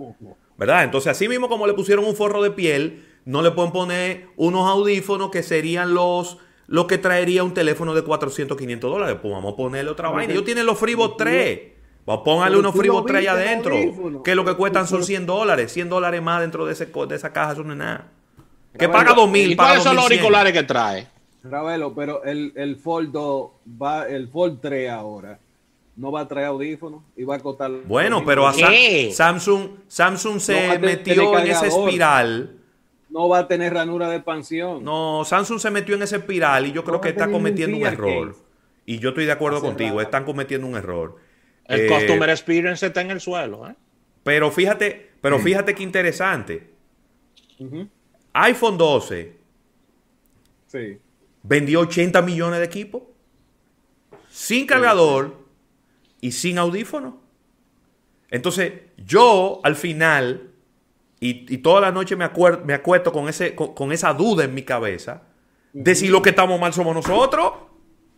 ¿Verdad? 0.59 0.85
Entonces, 0.85 1.11
así 1.11 1.27
mismo 1.27 1.49
como 1.49 1.67
le 1.67 1.73
pusieron 1.73 2.05
un 2.05 2.15
forro 2.15 2.43
de 2.43 2.51
piel, 2.51 3.04
no 3.25 3.43
le 3.43 3.51
pueden 3.51 3.73
poner 3.73 4.29
unos 4.37 4.69
audífonos 4.69 5.31
que 5.31 5.43
serían 5.43 5.95
los 5.95 6.39
lo 6.67 6.87
que 6.87 6.99
traería 6.99 7.45
un 7.45 7.53
teléfono 7.53 7.95
de 7.95 8.03
400, 8.03 8.57
500 8.57 8.91
dólares. 8.91 9.19
Pues 9.21 9.33
vamos 9.33 9.53
a 9.53 9.57
ponerle 9.57 9.91
otra 9.91 10.09
vaina. 10.09 10.33
Ellos 10.33 10.45
tienen 10.45 10.67
los 10.67 10.79
Freebox 10.79 11.17
3. 11.19 11.61
Vamos 12.07 12.23
a 12.23 12.25
ponerle 12.25 12.59
unos 12.59 12.75
Freebox 12.75 13.07
3 13.07 13.29
adentro. 13.29 14.23
Que 14.23 14.35
lo 14.35 14.45
que 14.45 14.55
cuestan 14.55 14.87
son 14.87 15.05
100 15.05 15.27
dólares. 15.27 15.73
100 15.73 15.91
dólares 15.91 16.23
más 16.23 16.41
dentro 16.41 16.65
de, 16.65 16.73
ese, 16.73 16.87
de 16.87 17.15
esa 17.15 17.33
caja, 17.33 17.53
eso 17.53 17.65
no 17.65 17.73
es 17.73 17.79
nada. 17.79 18.11
Que 18.79 18.89
paga 18.89 19.13
2000. 19.13 19.53
¿Y 19.53 19.57
cuáles 19.57 19.83
son 19.83 19.97
los 19.97 20.05
auriculares 20.05 20.53
que 20.53 20.63
trae? 20.63 21.07
Ravelo, 21.43 21.95
pero 21.95 22.25
el, 22.25 22.53
el 22.57 22.77
Fold 22.77 23.15
va, 23.15 24.09
el 24.09 24.29
Fold 24.29 24.61
3 24.63 24.91
ahora 24.91 25.39
no 25.97 26.11
va 26.11 26.21
a 26.21 26.29
traer 26.29 26.47
audífonos 26.47 27.03
y 27.17 27.25
va 27.25 27.37
a 27.37 27.41
costar. 27.41 27.71
Bueno, 27.87 28.25
pero 28.25 28.47
a 28.47 28.55
Samsung, 29.13 29.69
Samsung 29.87 30.41
se 30.41 30.79
metió 30.79 31.39
en 31.39 31.47
esa 31.49 31.67
espiral 31.67 32.64
no 33.15 33.29
va 33.29 33.39
a 33.39 33.49
tener 33.49 33.73
ranura 33.73 34.11
de 34.11 34.17
expansión. 34.17 34.83
No, 34.83 35.23
Samsung 35.25 35.61
se 35.61 35.71
metió 35.71 35.95
en 35.95 36.03
ese 36.03 36.17
espiral 36.17 36.67
y 36.67 36.73
yo 36.73 36.83
creo 36.83 37.01
que 37.01 37.11
está 37.11 37.31
cometiendo 37.31 37.77
un, 37.77 37.87
error. 37.87 38.35
Y 38.85 38.99
yo 38.99 39.11
estoy 39.11 39.25
de 39.25 39.31
acuerdo 39.31 39.61
contigo, 39.61 40.01
están 40.01 40.25
cometiendo 40.25 40.67
un 40.67 40.75
error. 40.75 41.17
El 41.67 41.83
eh, 41.83 41.87
customer 41.87 42.29
experience 42.29 42.85
está 42.85 43.03
en 43.03 43.13
el 43.13 43.21
suelo, 43.21 43.69
¿eh? 43.69 43.77
Pero 44.25 44.51
fíjate, 44.51 45.13
pero 45.21 45.39
fíjate 45.39 45.77
qué 45.77 45.85
interesante. 45.85 46.71
iPhone 48.33 48.77
12 48.77 49.37
sí. 50.67 50.99
vendió 51.45 51.81
80 51.81 52.21
millones 52.23 52.59
de 52.59 52.65
equipos 52.65 53.03
sin 54.29 54.67
cargador 54.67 55.37
y 56.21 56.33
sin 56.33 56.59
audífono. 56.59 57.23
Entonces, 58.29 58.73
yo 58.97 59.61
al 59.63 59.77
final 59.77 60.54
y, 61.31 61.59
toda 61.59 61.81
la 61.81 61.91
noche 61.91 62.17
me, 62.17 62.29
me 62.65 62.75
acuesto 62.75 63.13
con, 63.13 63.29
ese, 63.29 63.55
con, 63.55 63.93
esa 63.93 64.13
duda 64.13 64.45
en 64.45 64.55
mi 64.55 64.63
cabeza 64.63 65.23
de 65.73 65.95
si 65.95 66.09
lo 66.09 66.23
que 66.23 66.31
estamos 66.31 66.61
mal 66.61 66.73
somos 66.73 66.95
nosotros. 66.95 67.53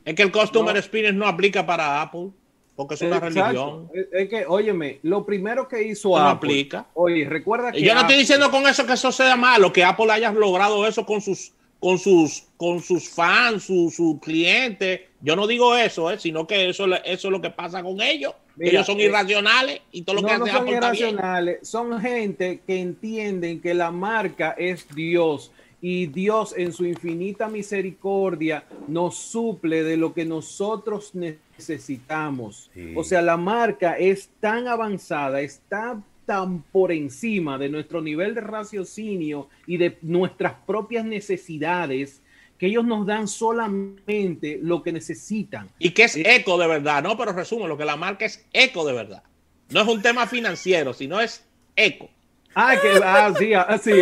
Es 0.04 0.14
que 0.14 0.22
el 0.22 0.32
Customer 0.32 0.76
Experience 0.76 1.16
no 1.16 1.26
aplica 1.26 1.64
para 1.64 2.02
Apple, 2.02 2.30
porque 2.74 2.94
es 2.94 3.02
una 3.02 3.20
religión. 3.20 3.88
Es, 4.12 4.28
que, 4.28 4.44
óyeme, 4.46 5.00
lo 5.02 5.24
primero 5.24 5.68
que 5.68 5.82
hizo 5.82 6.10
no 6.10 6.16
Apple. 6.16 6.50
aplica. 6.50 6.86
Oye, 6.94 7.28
recuerda 7.28 7.72
que. 7.72 7.80
Yo 7.80 7.94
no 7.94 8.00
estoy 8.00 8.16
diciendo 8.16 8.50
con 8.50 8.66
eso 8.66 8.86
que 8.86 8.94
eso 8.94 9.12
sea 9.12 9.36
malo, 9.36 9.72
que 9.72 9.84
Apple 9.84 10.10
haya 10.10 10.32
logrado 10.32 10.86
eso 10.86 11.06
con 11.06 11.20
sus 11.20 11.52
con 11.78 11.98
sus, 11.98 12.44
con 12.56 12.80
sus 12.80 13.08
fans, 13.08 13.64
sus 13.64 13.94
clientes. 14.20 15.02
Yo 15.20 15.36
no 15.36 15.46
digo 15.46 15.76
eso, 15.76 16.10
eh, 16.10 16.18
sino 16.18 16.46
que 16.46 16.70
eso, 16.70 16.86
eso 17.04 17.28
es 17.28 17.32
lo 17.32 17.40
que 17.40 17.50
pasa 17.50 17.82
con 17.82 18.00
ellos. 18.00 18.34
Ellos 18.58 18.86
son 18.86 19.00
eh, 19.00 19.04
irracionales 19.04 19.80
y 19.92 20.02
todo 20.02 20.16
lo 20.16 20.26
que 20.26 20.38
no 20.38 20.46
son 20.46 20.68
irracionales, 20.68 21.68
son 21.68 22.00
gente 22.00 22.60
que 22.66 22.80
entienden 22.80 23.60
que 23.60 23.74
la 23.74 23.90
marca 23.90 24.54
es 24.58 24.86
Dios 24.94 25.52
y 25.80 26.06
Dios 26.06 26.54
en 26.56 26.72
su 26.72 26.84
infinita 26.86 27.48
misericordia 27.48 28.64
nos 28.88 29.16
suple 29.16 29.82
de 29.82 29.96
lo 29.96 30.14
que 30.14 30.24
nosotros 30.24 31.14
necesitamos. 31.14 32.70
O 32.94 33.04
sea, 33.04 33.22
la 33.22 33.36
marca 33.36 33.92
es 33.92 34.30
tan 34.40 34.68
avanzada, 34.68 35.40
está 35.40 36.02
tan 36.24 36.62
por 36.72 36.90
encima 36.92 37.56
de 37.56 37.68
nuestro 37.68 38.00
nivel 38.00 38.34
de 38.34 38.40
raciocinio 38.40 39.48
y 39.66 39.76
de 39.76 39.96
nuestras 40.02 40.54
propias 40.66 41.04
necesidades 41.04 42.20
que 42.58 42.66
ellos 42.66 42.84
nos 42.84 43.06
dan 43.06 43.28
solamente 43.28 44.58
lo 44.62 44.82
que 44.82 44.92
necesitan. 44.92 45.68
Y 45.78 45.90
que 45.90 46.04
es 46.04 46.16
eh, 46.16 46.36
eco 46.36 46.58
de 46.58 46.66
verdad, 46.66 47.02
¿no? 47.02 47.16
Pero 47.16 47.32
resumo, 47.32 47.66
lo 47.66 47.76
que 47.76 47.84
la 47.84 47.96
marca 47.96 48.24
es 48.24 48.44
eco 48.52 48.86
de 48.86 48.92
verdad. 48.92 49.22
No 49.70 49.82
es 49.82 49.88
un 49.88 50.02
tema 50.02 50.26
financiero, 50.26 50.94
sino 50.94 51.20
es 51.20 51.44
eco. 51.74 52.08
Ah, 52.54 52.74
que 52.80 53.00
ah, 53.02 53.32
sí, 53.38 53.52
ah, 53.52 53.78
sí. 53.82 53.92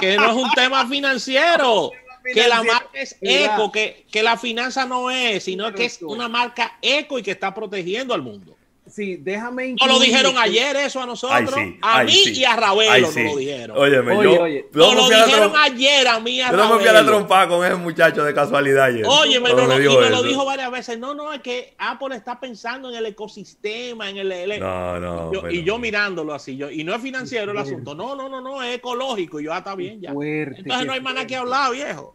que 0.00 0.16
no 0.16 0.30
es 0.30 0.36
un 0.36 0.50
tema 0.52 0.86
financiero. 0.86 1.92
Que 2.34 2.48
la 2.48 2.64
marca 2.64 2.90
es 2.92 3.16
eco, 3.20 3.70
que, 3.70 4.04
que 4.10 4.20
la 4.20 4.36
finanza 4.36 4.84
no 4.84 5.12
es, 5.12 5.44
sino 5.44 5.72
que 5.72 5.84
es 5.84 6.02
una 6.02 6.28
marca 6.28 6.76
eco 6.82 7.20
y 7.20 7.22
que 7.22 7.30
está 7.30 7.54
protegiendo 7.54 8.12
al 8.14 8.22
mundo 8.22 8.56
sí, 8.88 9.16
déjame 9.16 9.74
No 9.74 9.86
lo 9.86 9.98
dijeron 9.98 10.36
ayer 10.38 10.76
eso 10.76 11.00
a 11.00 11.06
nosotros. 11.06 11.54
a 11.82 12.04
mí 12.04 12.22
y 12.26 12.44
a 12.44 12.56
Ravelo 12.56 13.10
no 13.10 13.22
lo 13.22 13.36
dijeron. 13.36 13.76
Óyeme, 13.78 14.16
oye, 14.16 14.34
yo, 14.34 14.42
oye. 14.42 14.66
No 14.72 14.94
lo 14.94 15.08
dijeron 15.08 15.52
ayer 15.56 16.08
a 16.08 16.20
mí 16.20 16.36
y 16.36 16.40
a 16.40 16.50
Yo 16.50 16.56
no 16.56 16.74
me 16.74 16.80
fui 16.80 16.88
a 16.88 16.92
la 16.92 17.04
trompa 17.04 17.48
con 17.48 17.64
ese 17.64 17.76
muchacho 17.76 18.24
de 18.24 18.34
casualidad 18.34 18.86
ayer. 18.86 19.02
No, 19.02 19.22
me, 19.22 19.34
y 19.34 19.40
me 19.40 20.10
lo 20.10 20.22
dijo 20.22 20.44
varias 20.44 20.70
veces. 20.70 20.98
No, 20.98 21.14
no, 21.14 21.32
es 21.32 21.40
que 21.40 21.74
Apple 21.78 22.16
está 22.16 22.38
pensando 22.38 22.90
en 22.90 22.96
el 22.96 23.06
ecosistema, 23.06 24.08
en 24.10 24.18
el... 24.18 24.60
no, 24.60 25.00
no. 25.00 25.50
y 25.50 25.62
yo 25.62 25.78
mirándolo 25.78 26.34
así, 26.34 26.56
yo, 26.56 26.70
y 26.70 26.84
no 26.84 26.94
es 26.94 27.02
financiero 27.02 27.52
el 27.52 27.58
asunto. 27.58 27.94
No, 27.94 28.14
no, 28.14 28.28
no, 28.28 28.40
no, 28.40 28.62
es 28.62 28.76
ecológico. 28.76 29.40
Y 29.40 29.44
yo, 29.44 29.52
ah, 29.52 29.58
está 29.58 29.74
bien 29.74 30.00
ya. 30.00 30.10
Entonces 30.10 30.86
no 30.86 30.92
hay 30.92 31.00
más 31.00 31.14
nada 31.14 31.26
que 31.26 31.36
hablar, 31.36 31.72
viejo. 31.72 32.14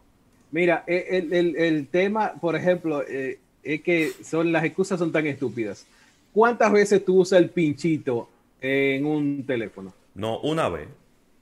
Mira, 0.50 0.84
el, 0.86 1.32
el, 1.32 1.56
el 1.56 1.88
tema, 1.88 2.34
por 2.38 2.54
ejemplo, 2.54 3.02
eh, 3.08 3.38
es 3.62 3.82
que 3.82 4.12
son 4.22 4.52
las 4.52 4.64
excusas 4.64 4.98
son 4.98 5.10
tan 5.12 5.26
estúpidas. 5.26 5.86
¿Cuántas 6.32 6.72
veces 6.72 7.04
tú 7.04 7.20
usas 7.20 7.40
el 7.40 7.50
pinchito 7.50 8.28
en 8.60 9.04
un 9.04 9.44
teléfono? 9.46 9.92
No, 10.14 10.40
una 10.40 10.68
vez. 10.68 10.88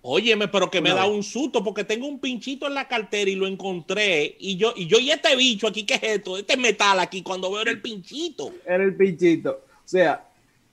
Óyeme, 0.02 0.48
pero 0.48 0.70
que 0.70 0.80
me 0.80 0.90
da 0.90 1.06
un 1.06 1.22
susto 1.22 1.62
porque 1.62 1.84
tengo 1.84 2.06
un 2.06 2.18
pinchito 2.18 2.66
en 2.66 2.74
la 2.74 2.88
cartera 2.88 3.30
y 3.30 3.34
lo 3.34 3.46
encontré. 3.46 4.36
Y 4.38 4.56
yo, 4.56 4.72
y 4.74 4.86
yo, 4.86 4.98
y 4.98 5.10
este 5.10 5.36
bicho 5.36 5.66
aquí, 5.66 5.84
¿qué 5.84 5.94
es 5.94 6.02
esto? 6.02 6.38
Este 6.38 6.56
metal 6.56 6.98
aquí, 7.00 7.22
cuando 7.22 7.52
veo 7.52 7.62
el 7.62 7.82
pinchito. 7.82 8.50
Era 8.66 8.82
el 8.82 8.94
pinchito. 8.94 9.50
O 9.50 9.88
sea, 9.88 10.24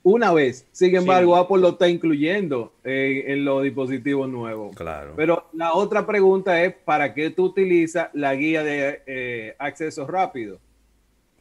una 0.02 0.32
vez. 0.32 0.66
Sin 0.72 0.96
embargo, 0.96 1.36
Apple 1.36 1.58
lo 1.58 1.70
está 1.70 1.88
incluyendo 1.88 2.72
en, 2.84 3.44
los 3.44 3.62
dispositivos 3.62 4.28
nuevos. 4.28 4.74
Claro. 4.74 5.12
Pero 5.16 5.48
la 5.52 5.74
otra 5.74 6.06
pregunta 6.06 6.64
es: 6.64 6.74
¿para 6.74 7.12
qué 7.12 7.28
tú 7.30 7.44
utilizas 7.44 8.08
la 8.14 8.34
guía 8.34 8.62
de 8.62 9.02
eh, 9.06 9.56
acceso 9.58 10.06
rápido? 10.06 10.58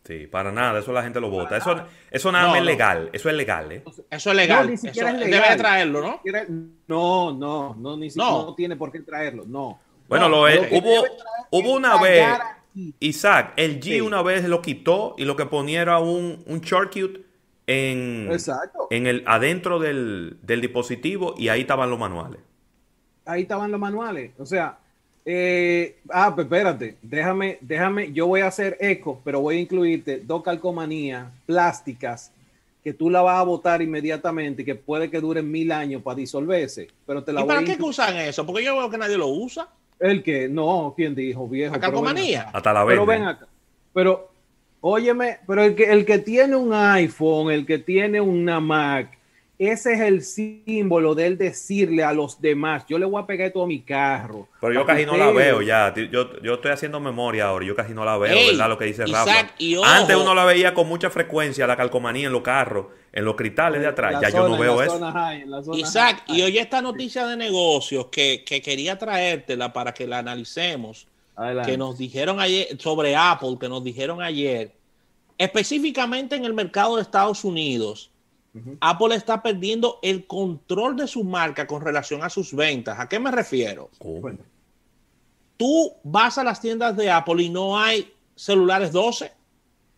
Sí, 0.08 0.26
para 0.26 0.54
nada, 0.54 0.80
eso 0.80 0.94
la 0.94 1.04
gente 1.04 1.20
lo 1.20 1.30
vota. 1.30 1.58
Eso, 1.58 1.84
eso 2.10 2.32
nada 2.32 2.58
es 2.58 2.64
legal, 2.64 3.10
eso 3.12 3.28
es 3.28 3.36
legal, 3.36 3.70
¿eh? 3.74 3.84
Eso 4.10 4.30
es 4.32 4.38
legal. 4.38 4.64
No, 4.64 4.72
ni 4.72 4.78
siquiera 4.78 5.12
es 5.12 5.20
legal. 5.20 5.42
Debe 5.44 5.56
traerlo, 5.58 6.02
¿no? 6.02 6.22
No, 6.88 7.34
no, 7.34 7.76
no, 7.76 7.98
ni 7.98 8.10
siquiera 8.10 8.32
no. 8.32 8.56
tiene 8.56 8.78
por 8.78 8.90
qué 8.90 9.02
traerlo, 9.02 9.44
no. 9.46 9.82
Bueno, 10.08 10.30
lo, 10.30 10.48
es, 10.48 10.72
hubo, 10.72 11.04
hubo 11.52 11.74
una 11.74 12.02
vez, 12.02 12.26
Isaac, 13.02 13.52
el 13.58 13.82
G 13.82 14.02
una 14.02 14.22
vez 14.22 14.46
lo 14.46 14.62
quitó 14.62 15.14
y 15.18 15.26
lo 15.26 15.36
que 15.36 15.46
ponía 15.46 15.82
era 15.82 16.00
un, 16.00 16.42
un 16.46 16.62
shortcut 16.62 17.26
en, 17.68 18.30
en 18.90 19.08
el 19.08 19.26
adentro 19.28 19.78
del, 19.78 20.38
del 20.42 20.62
dispositivo 20.62 21.36
y 21.38 21.50
ahí 21.50 21.62
estaban 21.62 21.90
los 21.90 22.00
manuales. 22.00 22.40
Ahí 23.26 23.42
estaban 23.42 23.72
los 23.72 23.80
manuales, 23.82 24.32
o 24.40 24.46
sea, 24.46 24.80
eh, 25.30 25.98
ah, 26.10 26.34
pues 26.34 26.46
espérate, 26.46 26.96
déjame, 27.02 27.58
déjame, 27.60 28.14
yo 28.14 28.28
voy 28.28 28.40
a 28.40 28.48
hacer 28.48 28.78
eco, 28.80 29.20
pero 29.26 29.42
voy 29.42 29.58
a 29.58 29.60
incluirte 29.60 30.22
dos 30.22 30.42
calcomanías 30.42 31.28
plásticas 31.46 32.32
que 32.82 32.94
tú 32.94 33.10
la 33.10 33.22
vas 33.22 33.38
a 33.38 33.44
botar 33.44 33.82
inmediatamente 33.82 34.62
y 34.62 34.66
que 34.66 34.76
puede 34.76 35.10
que 35.10 35.20
duren 35.20 35.52
mil 35.52 35.74
años 35.74 36.02
para 36.02 36.16
disolverse. 36.16 36.88
Pero 37.06 37.26
te 37.26 37.34
la 37.34 37.42
¿Y 37.42 37.44
para 37.44 37.62
qué 37.62 37.76
usan 37.78 38.16
eso? 38.16 38.46
Porque 38.46 38.64
yo 38.64 38.78
veo 38.78 38.90
que 38.90 38.98
nadie 38.98 39.18
lo 39.18 39.28
usa. 39.28 39.68
El 40.00 40.24
que, 40.24 40.48
no, 40.48 40.94
¿quién 40.96 41.14
dijo, 41.14 41.46
viejo? 41.46 41.74
¿La 41.74 41.82
calcomanía? 41.82 42.50
Hasta 42.54 42.72
la 42.72 42.86
vez. 42.86 42.94
Pero 42.94 43.06
ven 43.06 43.24
acá. 43.24 43.48
Pero, 43.94 44.32
óyeme, 44.80 45.40
pero 45.46 45.62
el 45.62 45.76
que, 45.76 45.92
el 45.92 46.06
que 46.06 46.20
tiene 46.20 46.56
un 46.56 46.74
iPhone, 46.74 47.52
el 47.52 47.66
que 47.66 47.80
tiene 47.80 48.22
una 48.22 48.62
Mac, 48.62 49.17
ese 49.60 49.94
es 49.94 50.02
el 50.02 50.22
símbolo 50.22 51.16
de 51.16 51.26
él 51.26 51.38
decirle 51.38 52.04
a 52.04 52.14
los 52.14 52.40
demás, 52.40 52.86
yo 52.88 53.00
le 53.00 53.08
voy 53.08 53.22
a 53.22 53.26
pegar 53.26 53.52
todo 53.52 53.66
mi 53.66 53.82
carro. 53.82 54.48
Pero 54.62 54.74
yo 54.74 54.86
casi 54.86 55.04
no 55.04 55.18
la 55.18 55.32
veo 55.32 55.64
ya. 55.64 55.92
Yo, 55.96 56.40
yo, 56.42 56.54
estoy 56.54 56.72
haciendo 56.72 57.00
memoria 57.00 57.48
ahora, 57.48 57.66
yo 57.66 57.76
casi 57.76 57.94
no 57.94 58.06
la 58.06 58.18
veo, 58.18 58.36
¿verdad? 58.36 58.70
Lo 58.70 58.78
que 58.78 58.86
dice 58.86 59.08
Rafa. 59.08 59.50
Antes 59.84 60.16
uno 60.16 60.36
la 60.36 60.46
veía 60.46 60.76
con 60.76 60.88
mucha 60.88 61.10
frecuencia, 61.10 61.66
la 61.66 61.76
calcomanía 61.76 62.28
en 62.28 62.34
los 62.34 62.44
carros, 62.44 62.88
en 63.12 63.26
los 63.26 63.36
cristales 63.36 63.82
de 63.82 63.88
atrás. 63.88 64.22
ya 64.22 64.30
yo 64.30 64.48
no 64.48 64.60
veo 64.60 64.82
eso. 64.84 65.00
Isaac, 65.74 66.24
y 66.28 66.44
oye 66.44 66.60
esta 66.60 66.82
noticia 66.82 67.26
de 67.26 67.36
negocios 67.36 68.08
que, 68.12 68.44
que 68.46 68.62
quería 68.62 69.00
traértela 69.00 69.74
para 69.74 69.92
que 69.92 70.06
la 70.06 70.20
analicemos. 70.20 71.08
Que 71.66 71.78
nos 71.78 71.98
dijeron 71.98 72.40
ayer 72.40 72.68
sobre 72.80 73.16
Apple, 73.16 73.58
que 73.60 73.70
nos 73.70 73.84
dijeron 73.84 74.22
ayer, 74.22 74.72
específicamente 75.38 76.36
en 76.36 76.46
el 76.46 76.54
mercado 76.54 76.96
de 76.96 77.04
Estados 77.04 77.44
Unidos 77.44 78.12
Apple 78.82 79.16
está 79.16 79.42
perdiendo 79.42 80.00
el 80.02 80.26
control 80.28 80.96
de 80.96 81.08
su 81.08 81.24
marca 81.24 81.68
con 81.68 81.82
relación 81.82 82.24
a 82.24 82.30
sus 82.30 82.54
ventas. 82.54 83.00
¿A 83.00 83.08
qué 83.08 83.20
me 83.20 83.32
refiero? 83.32 83.90
Tú 85.58 85.94
vas 86.04 86.38
a 86.38 86.44
las 86.44 86.62
tiendas 86.62 86.96
de 86.96 87.10
Apple 87.10 87.44
y 87.44 87.50
no 87.50 87.80
hay 87.80 88.14
celulares 88.36 88.92
12. 88.92 89.32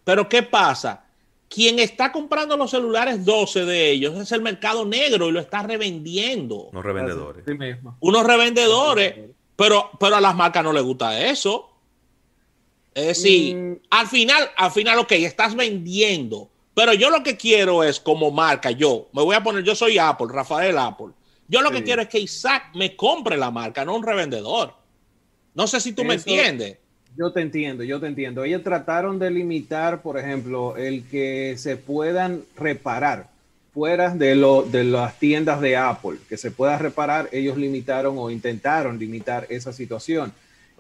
Pero 0.04 0.28
¿qué 0.28 0.44
pasa? 0.44 1.06
Quien 1.50 1.80
está 1.80 2.12
comprando 2.12 2.56
los 2.56 2.72
celulares 2.72 3.26
12 3.26 3.66
de 3.66 3.92
ellos 3.92 4.18
es 4.18 4.32
el 4.32 4.42
mercado 4.42 4.86
negro 4.86 5.28
y 5.28 5.32
lo 5.32 5.40
está 5.40 5.64
revendiendo. 5.64 6.70
Unos 6.72 6.86
revendedores. 6.86 7.44
Unos 8.00 8.26
revendedores 8.26 9.16
Pero, 9.56 9.90
pero 10.00 10.16
a 10.16 10.22
las 10.22 10.36
marcas 10.36 10.64
no 10.64 10.72
les 10.72 10.84
gusta 10.84 11.20
eso. 11.28 11.70
Es 12.94 13.08
decir, 13.08 13.56
mm. 13.56 13.80
al 13.90 14.08
final, 14.08 14.50
al 14.56 14.72
final, 14.72 15.00
ok, 15.00 15.12
estás 15.14 15.56
vendiendo. 15.56 16.50
Pero 16.80 16.94
yo 16.94 17.10
lo 17.10 17.22
que 17.24 17.36
quiero 17.36 17.84
es, 17.84 18.00
como 18.00 18.32
marca, 18.32 18.72
yo, 18.72 19.10
me 19.12 19.22
voy 19.22 19.36
a 19.36 19.44
poner, 19.44 19.66
yo 19.66 19.76
soy 19.76 19.98
Apple, 19.98 20.28
Rafael 20.30 20.78
Apple. 20.78 21.08
Yo 21.50 21.62
lo 21.62 21.72
que 21.72 21.84
quiero 21.84 22.02
es 22.02 22.08
que 22.08 22.20
Isaac 22.20 22.68
me 22.74 22.96
compre 22.96 23.36
la 23.36 23.52
marca, 23.52 23.84
no 23.84 23.98
un 23.98 24.02
revendedor. 24.02 24.76
No 25.54 25.68
sé 25.68 25.82
si 25.82 25.92
tú 25.92 26.06
me 26.06 26.14
entiendes. 26.14 26.78
Yo 27.18 27.34
te 27.34 27.42
entiendo, 27.42 27.84
yo 27.84 28.00
te 28.00 28.08
entiendo. 28.08 28.46
Ellos 28.46 28.64
trataron 28.64 29.20
de 29.20 29.30
limitar, 29.30 30.02
por 30.02 30.18
ejemplo, 30.18 30.78
el 30.78 31.04
que 31.10 31.56
se 31.58 31.76
puedan 31.76 32.46
reparar 32.56 33.28
fuera 33.74 34.16
de, 34.16 34.36
lo, 34.36 34.62
de 34.64 34.86
las 34.86 35.20
tiendas 35.20 35.60
de 35.60 35.76
Apple, 35.76 36.20
que 36.30 36.38
se 36.38 36.50
pueda 36.50 36.78
reparar, 36.78 37.28
ellos 37.34 37.58
limitaron 37.58 38.18
o 38.18 38.32
intentaron 38.32 38.98
limitar 38.98 39.46
esa 39.50 39.74
situación. 39.74 40.32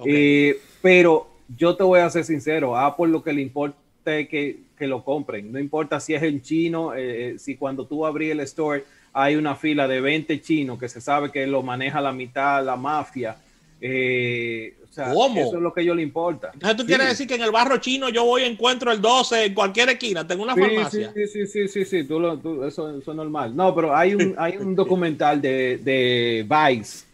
Eh, 0.06 0.62
pero 0.82 1.27
yo 1.58 1.75
te 1.75 1.84
voy 1.84 2.00
a 2.00 2.10
ser 2.10 2.24
sincero, 2.24 2.77
a 2.77 2.86
Apple 2.86 3.08
lo 3.08 3.22
que 3.22 3.34
le 3.34 3.41
importa 3.41 3.75
es 4.06 4.29
que, 4.29 4.68
que 4.79 4.88
lo 4.88 5.03
compren, 5.03 5.51
no 5.51 5.59
importa 5.59 6.00
si 6.00 6.15
es 6.15 6.24
en 6.24 6.41
chino, 6.41 6.95
eh, 6.95 7.33
eh, 7.33 7.39
si 7.39 7.55
cuando 7.55 7.86
tú 7.86 8.05
abrí 8.05 8.31
el 8.31 8.39
store 8.39 8.86
hay 9.13 9.36
una 9.36 9.55
fila 9.55 9.88
de 9.88 10.01
20 10.01 10.41
chinos 10.41 10.79
que 10.79 10.88
se 10.88 11.01
sabe 11.01 11.31
que 11.31 11.45
lo 11.45 11.62
maneja 11.62 12.01
la 12.01 12.12
mitad 12.12 12.65
la 12.65 12.75
mafia. 12.75 13.38
Eh, 13.81 14.75
¿Cómo? 15.13 15.39
Eso 15.39 15.57
es 15.57 15.62
lo 15.62 15.74
que 15.74 15.81
a 15.81 15.83
ellos 15.83 15.95
le 15.95 16.01
importa. 16.01 16.51
Entonces 16.53 16.77
tú 16.77 16.86
quieres 16.86 17.09
decir 17.09 17.27
que 17.27 17.36
en 17.36 17.43
el 17.43 17.51
barrio 17.51 17.77
chino 17.77 18.09
yo 18.09 18.25
voy 18.25 18.41
y 18.41 18.45
encuentro 18.45 18.91
el 18.91 19.00
12 19.00 19.45
en 19.45 19.53
cualquier 19.53 19.89
esquina, 19.89 20.25
tengo 20.27 20.43
una 20.43 20.55
farmacia. 20.55 21.13
Sí, 21.13 21.27
sí, 21.27 21.48
sí, 21.48 21.67
sí, 21.67 21.86
sí, 21.86 22.03
tú 22.03 22.19
lo, 22.19 22.67
eso, 22.67 22.98
es 22.98 23.07
normal. 23.07 23.55
No, 23.55 23.74
pero 23.74 23.95
hay 23.95 24.15
un, 24.15 24.36
hay 24.38 24.57
un 24.57 24.75
documental 24.75 25.41
de, 25.41 25.77
de 25.77 26.45
Vice, 26.50 27.05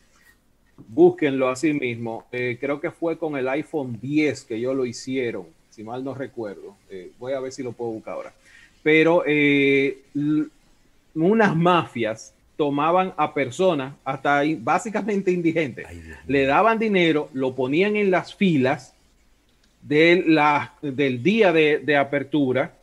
búsquenlo 0.87 1.49
así 1.49 1.73
mismo. 1.73 2.25
Eh, 2.31 2.57
creo 2.59 2.79
que 2.79 2.91
fue 2.91 3.17
con 3.17 3.35
el 3.37 3.47
iPhone 3.49 3.99
10 4.01 4.45
que 4.45 4.55
ellos 4.55 4.75
lo 4.75 4.85
hicieron, 4.85 5.45
si 5.75 5.83
mal 5.83 6.03
no 6.03 6.13
recuerdo. 6.13 6.75
Eh, 6.89 7.11
voy 7.19 7.33
a 7.33 7.39
ver 7.41 7.51
si 7.51 7.61
lo 7.61 7.73
puedo 7.73 7.91
buscar 7.91 8.13
ahora. 8.13 8.33
Pero 8.81 9.23
eh, 9.25 9.97
unas 11.13 11.55
mafias 11.55 12.33
tomaban 12.55 13.13
a 13.17 13.33
personas, 13.33 13.93
hasta 14.05 14.41
básicamente 14.59 15.31
indigentes, 15.31 15.85
le 16.25 16.45
daban 16.45 16.79
dinero, 16.79 17.29
lo 17.33 17.53
ponían 17.53 17.97
en 17.97 18.09
las 18.09 18.33
filas 18.33 18.93
de 19.81 20.23
la, 20.25 20.73
del 20.81 21.21
día 21.21 21.51
de, 21.51 21.97
apertura 21.97 22.73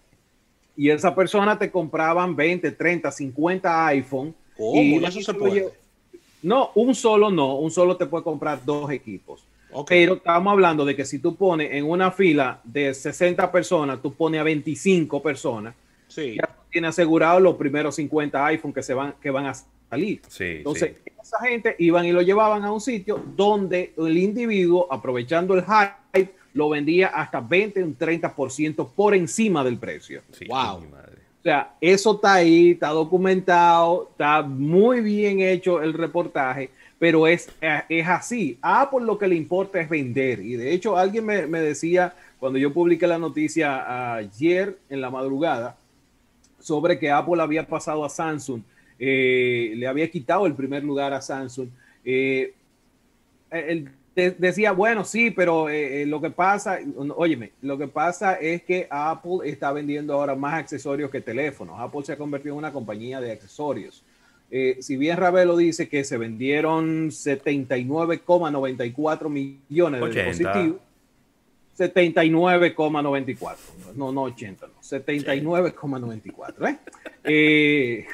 y 0.77 0.91
esa 0.91 1.15
persona 1.15 1.59
te 1.59 1.71
compraban 1.71 2.37
20, 2.37 2.73
30, 2.73 3.11
50 3.11 3.87
iPhone. 3.87 4.35
¿Cómo? 4.59 5.07
¿Eso 5.07 5.23
se 5.23 5.33
puede? 5.33 5.71
No, 6.43 6.73
un 6.75 6.95
solo 6.95 7.31
no, 7.31 7.57
un 7.57 7.71
solo 7.71 7.97
te 7.97 8.05
puede 8.05 8.25
comprar 8.25 8.63
dos 8.63 8.91
equipos. 8.91 9.43
Pero 9.87 10.15
estamos 10.15 10.53
hablando 10.53 10.85
de 10.85 10.95
que 10.97 11.05
si 11.05 11.19
tú 11.19 11.37
pones 11.37 11.73
en 11.73 11.85
una 11.85 12.11
fila 12.11 12.61
de 12.65 12.93
60 12.93 13.51
personas, 13.51 14.01
tú 14.03 14.13
pones 14.15 14.41
a 14.41 14.45
25 14.45 15.23
personas, 15.23 15.75
sí 16.09 16.39
tiene 16.73 16.89
asegurado 16.89 17.39
los 17.39 17.55
primeros 17.57 17.95
50 17.97 18.47
iPhone 18.47 18.73
que 18.73 18.83
se 18.83 18.95
van, 18.95 19.15
que 19.21 19.31
van 19.31 19.47
a 19.47 19.55
salir. 19.55 20.23
Entonces, 20.41 20.97
esa 21.23 21.39
gente 21.41 21.77
iban 21.79 22.07
y 22.07 22.13
lo 22.13 22.23
llevaban 22.23 22.65
a 22.65 22.73
un 22.73 22.81
sitio 22.81 23.23
donde 23.37 23.93
el 23.97 24.17
individuo, 24.17 24.89
aprovechando 24.91 25.55
el 25.55 25.63
hype, 25.63 26.33
lo 26.55 26.71
vendía 26.71 27.09
hasta 27.09 27.41
20, 27.41 27.85
un 27.85 27.97
30% 27.97 28.89
por 28.95 29.15
encima 29.15 29.63
del 29.63 29.79
precio. 29.79 30.23
wow. 30.49 30.79
O 30.79 31.43
sea, 31.43 31.75
eso 31.81 32.15
está 32.15 32.35
ahí, 32.35 32.71
está 32.71 32.89
documentado, 32.91 34.09
está 34.13 34.43
muy 34.43 35.01
bien 35.01 35.41
hecho 35.41 35.83
el 35.83 35.93
reportaje, 35.93 36.71
pero 37.03 37.27
es, 37.27 37.49
es 37.89 38.07
así. 38.07 38.59
Apple 38.63 39.01
lo 39.01 39.19
que 39.19 39.27
le 39.27 39.35
importa 39.35 39.81
es 39.81 39.89
vender. 39.89 40.39
Y 40.39 40.55
de 40.55 40.73
hecho, 40.73 40.97
alguien 40.97 41.27
me, 41.27 41.49
me 41.49 41.61
decía, 41.61 42.15
cuando 42.39 42.61
yo 42.61 42.73
publiqué 42.73 43.09
la 43.09 43.19
noticia 43.19 44.15
ayer 44.15 44.79
en 44.89 45.01
la 45.01 45.11
madrugada, 45.11 45.77
sobre 46.61 47.01
que 47.01 47.11
Apple 47.11 47.43
había 47.43 47.67
pasado 47.67 48.05
a 48.05 48.09
Samsung, 48.09 48.63
eh, 49.01 49.73
le 49.75 49.89
había 49.89 50.09
quitado 50.09 50.47
el 50.47 50.55
primer 50.55 50.85
lugar 50.85 51.13
a 51.13 51.21
Samsung. 51.21 51.71
Eh, 52.05 52.55
él 53.51 53.91
decía, 54.15 54.71
bueno, 54.71 55.05
sí, 55.05 55.33
pero 55.33 55.69
eh, 55.69 56.07
lo 56.07 56.21
que 56.21 56.31
pasa, 56.31 56.79
óyeme, 57.17 57.51
lo 57.63 57.79
que 57.79 57.89
pasa 57.89 58.35
es 58.35 58.63
que 58.63 58.87
Apple 58.89 59.39
está 59.47 59.73
vendiendo 59.73 60.15
ahora 60.15 60.37
más 60.37 60.55
accesorios 60.55 61.11
que 61.11 61.21
teléfonos. 61.21 61.81
Apple 61.81 62.05
se 62.05 62.13
ha 62.13 62.17
convertido 62.17 62.55
en 62.55 62.59
una 62.59 62.73
compañía 62.73 63.21
de 63.21 63.33
accesorios. 63.33 64.05
Si 64.81 64.97
bien 64.97 65.17
Ravelo 65.17 65.57
dice 65.57 65.89
que 65.89 66.05
se 66.05 66.19
vendieron 66.19 67.11
79,94 67.11 69.29
millones 69.31 70.01
de 70.01 70.09
dispositivos, 70.09 70.81
79,94. 71.79 73.57
No, 73.97 74.13
no 74.13 74.25
80, 74.25 74.67
no. 74.67 74.75
79,94. 74.83 76.69
¿eh? 76.69 76.79
eh 77.25 78.07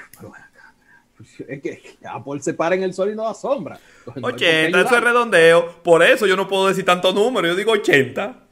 pues, 1.16 1.40
es 1.48 1.60
que 1.60 1.82
Apple 2.04 2.40
se 2.40 2.54
para 2.54 2.76
en 2.76 2.84
el 2.84 2.94
sol 2.94 3.10
y 3.10 3.16
no 3.16 3.24
da 3.24 3.34
sombra. 3.34 3.78
80, 4.06 4.80
eso 4.80 4.96
es 4.96 5.02
redondeo. 5.02 5.82
Por 5.82 6.02
eso 6.02 6.26
yo 6.26 6.36
no 6.36 6.48
puedo 6.48 6.68
decir 6.68 6.84
tanto 6.84 7.12
número. 7.12 7.48
Yo 7.48 7.56
digo 7.56 7.72
80. 7.72 8.44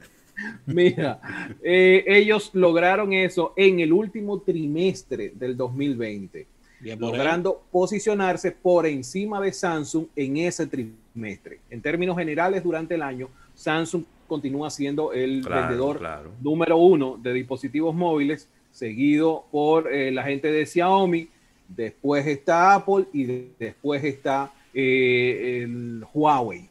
Mira, 0.66 1.20
eh, 1.62 2.04
ellos 2.06 2.50
lograron 2.52 3.12
eso 3.12 3.54
en 3.56 3.80
el 3.80 3.92
último 3.92 4.40
trimestre 4.40 5.32
del 5.34 5.56
2020, 5.56 6.46
logrando 6.94 7.62
posicionarse 7.70 8.52
por 8.52 8.86
encima 8.86 9.40
de 9.40 9.52
Samsung 9.52 10.06
en 10.14 10.36
ese 10.36 10.66
trimestre. 10.66 11.60
En 11.70 11.80
términos 11.80 12.16
generales, 12.16 12.62
durante 12.62 12.94
el 12.94 13.02
año, 13.02 13.28
Samsung 13.54 14.04
continúa 14.28 14.70
siendo 14.70 15.12
el 15.12 15.42
vendedor 15.42 16.00
número 16.40 16.76
uno 16.76 17.18
de 17.20 17.32
dispositivos 17.32 17.94
móviles, 17.94 18.48
seguido 18.70 19.44
por 19.50 19.92
eh, 19.92 20.10
la 20.10 20.22
gente 20.24 20.50
de 20.50 20.66
Xiaomi, 20.66 21.28
después 21.68 22.26
está 22.26 22.74
Apple 22.74 23.06
y 23.12 23.24
después 23.58 24.04
está 24.04 24.52
eh, 24.74 25.62
el 25.62 26.04
Huawei. 26.12 26.68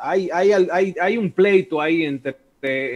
Hay, 0.00 0.30
hay, 0.32 0.52
hay, 0.52 0.94
hay, 1.00 1.16
un 1.18 1.30
pleito 1.30 1.80
ahí 1.80 2.04
entre, 2.04 2.36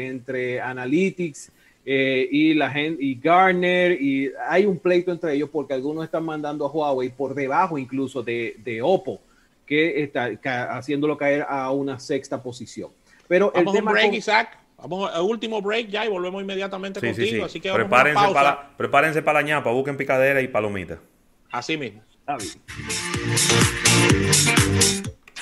entre 0.07 0.61
Analytics 0.61 1.53
eh, 1.91 2.29
y 2.31 2.53
la 2.53 2.71
gente 2.71 3.03
y 3.03 3.19
Garner 3.19 3.93
y 3.93 4.31
hay 4.47 4.67
un 4.67 4.79
pleito 4.79 5.11
entre 5.11 5.33
ellos 5.33 5.49
porque 5.51 5.73
algunos 5.73 6.05
están 6.05 6.23
mandando 6.23 6.67
a 6.67 6.71
Huawei 6.71 7.09
por 7.09 7.35
debajo 7.35 7.79
incluso 7.79 8.23
de, 8.23 8.57
de 8.63 8.83
Oppo 8.83 9.23
que 9.65 10.03
está 10.03 10.77
haciéndolo 10.77 11.17
caer 11.17 11.47
a 11.49 11.71
una 11.71 11.99
sexta 11.99 12.43
posición. 12.43 12.91
Pero 13.27 13.51
vamos 13.55 13.75
el 13.75 13.79
tema 13.79 13.91
a 13.91 13.95
un 13.95 14.01
break, 14.01 14.13
Isaac. 14.13 14.59
Vamos 14.77 15.11
al 15.11 15.23
último 15.23 15.63
break 15.63 15.89
ya 15.89 16.05
y 16.05 16.11
volvemos 16.11 16.43
inmediatamente 16.43 17.01
contigo. 17.01 17.47
Así 17.47 17.59
que 17.59 17.73
prepárense, 17.73 18.35
para, 18.35 18.77
prepárense 18.77 19.23
para 19.23 19.41
la 19.41 19.47
ñapa, 19.47 19.71
busquen 19.71 19.97
picadera 19.97 20.43
y 20.43 20.49
palomita. 20.49 20.99
Así 21.51 21.79
mismo. 21.79 22.03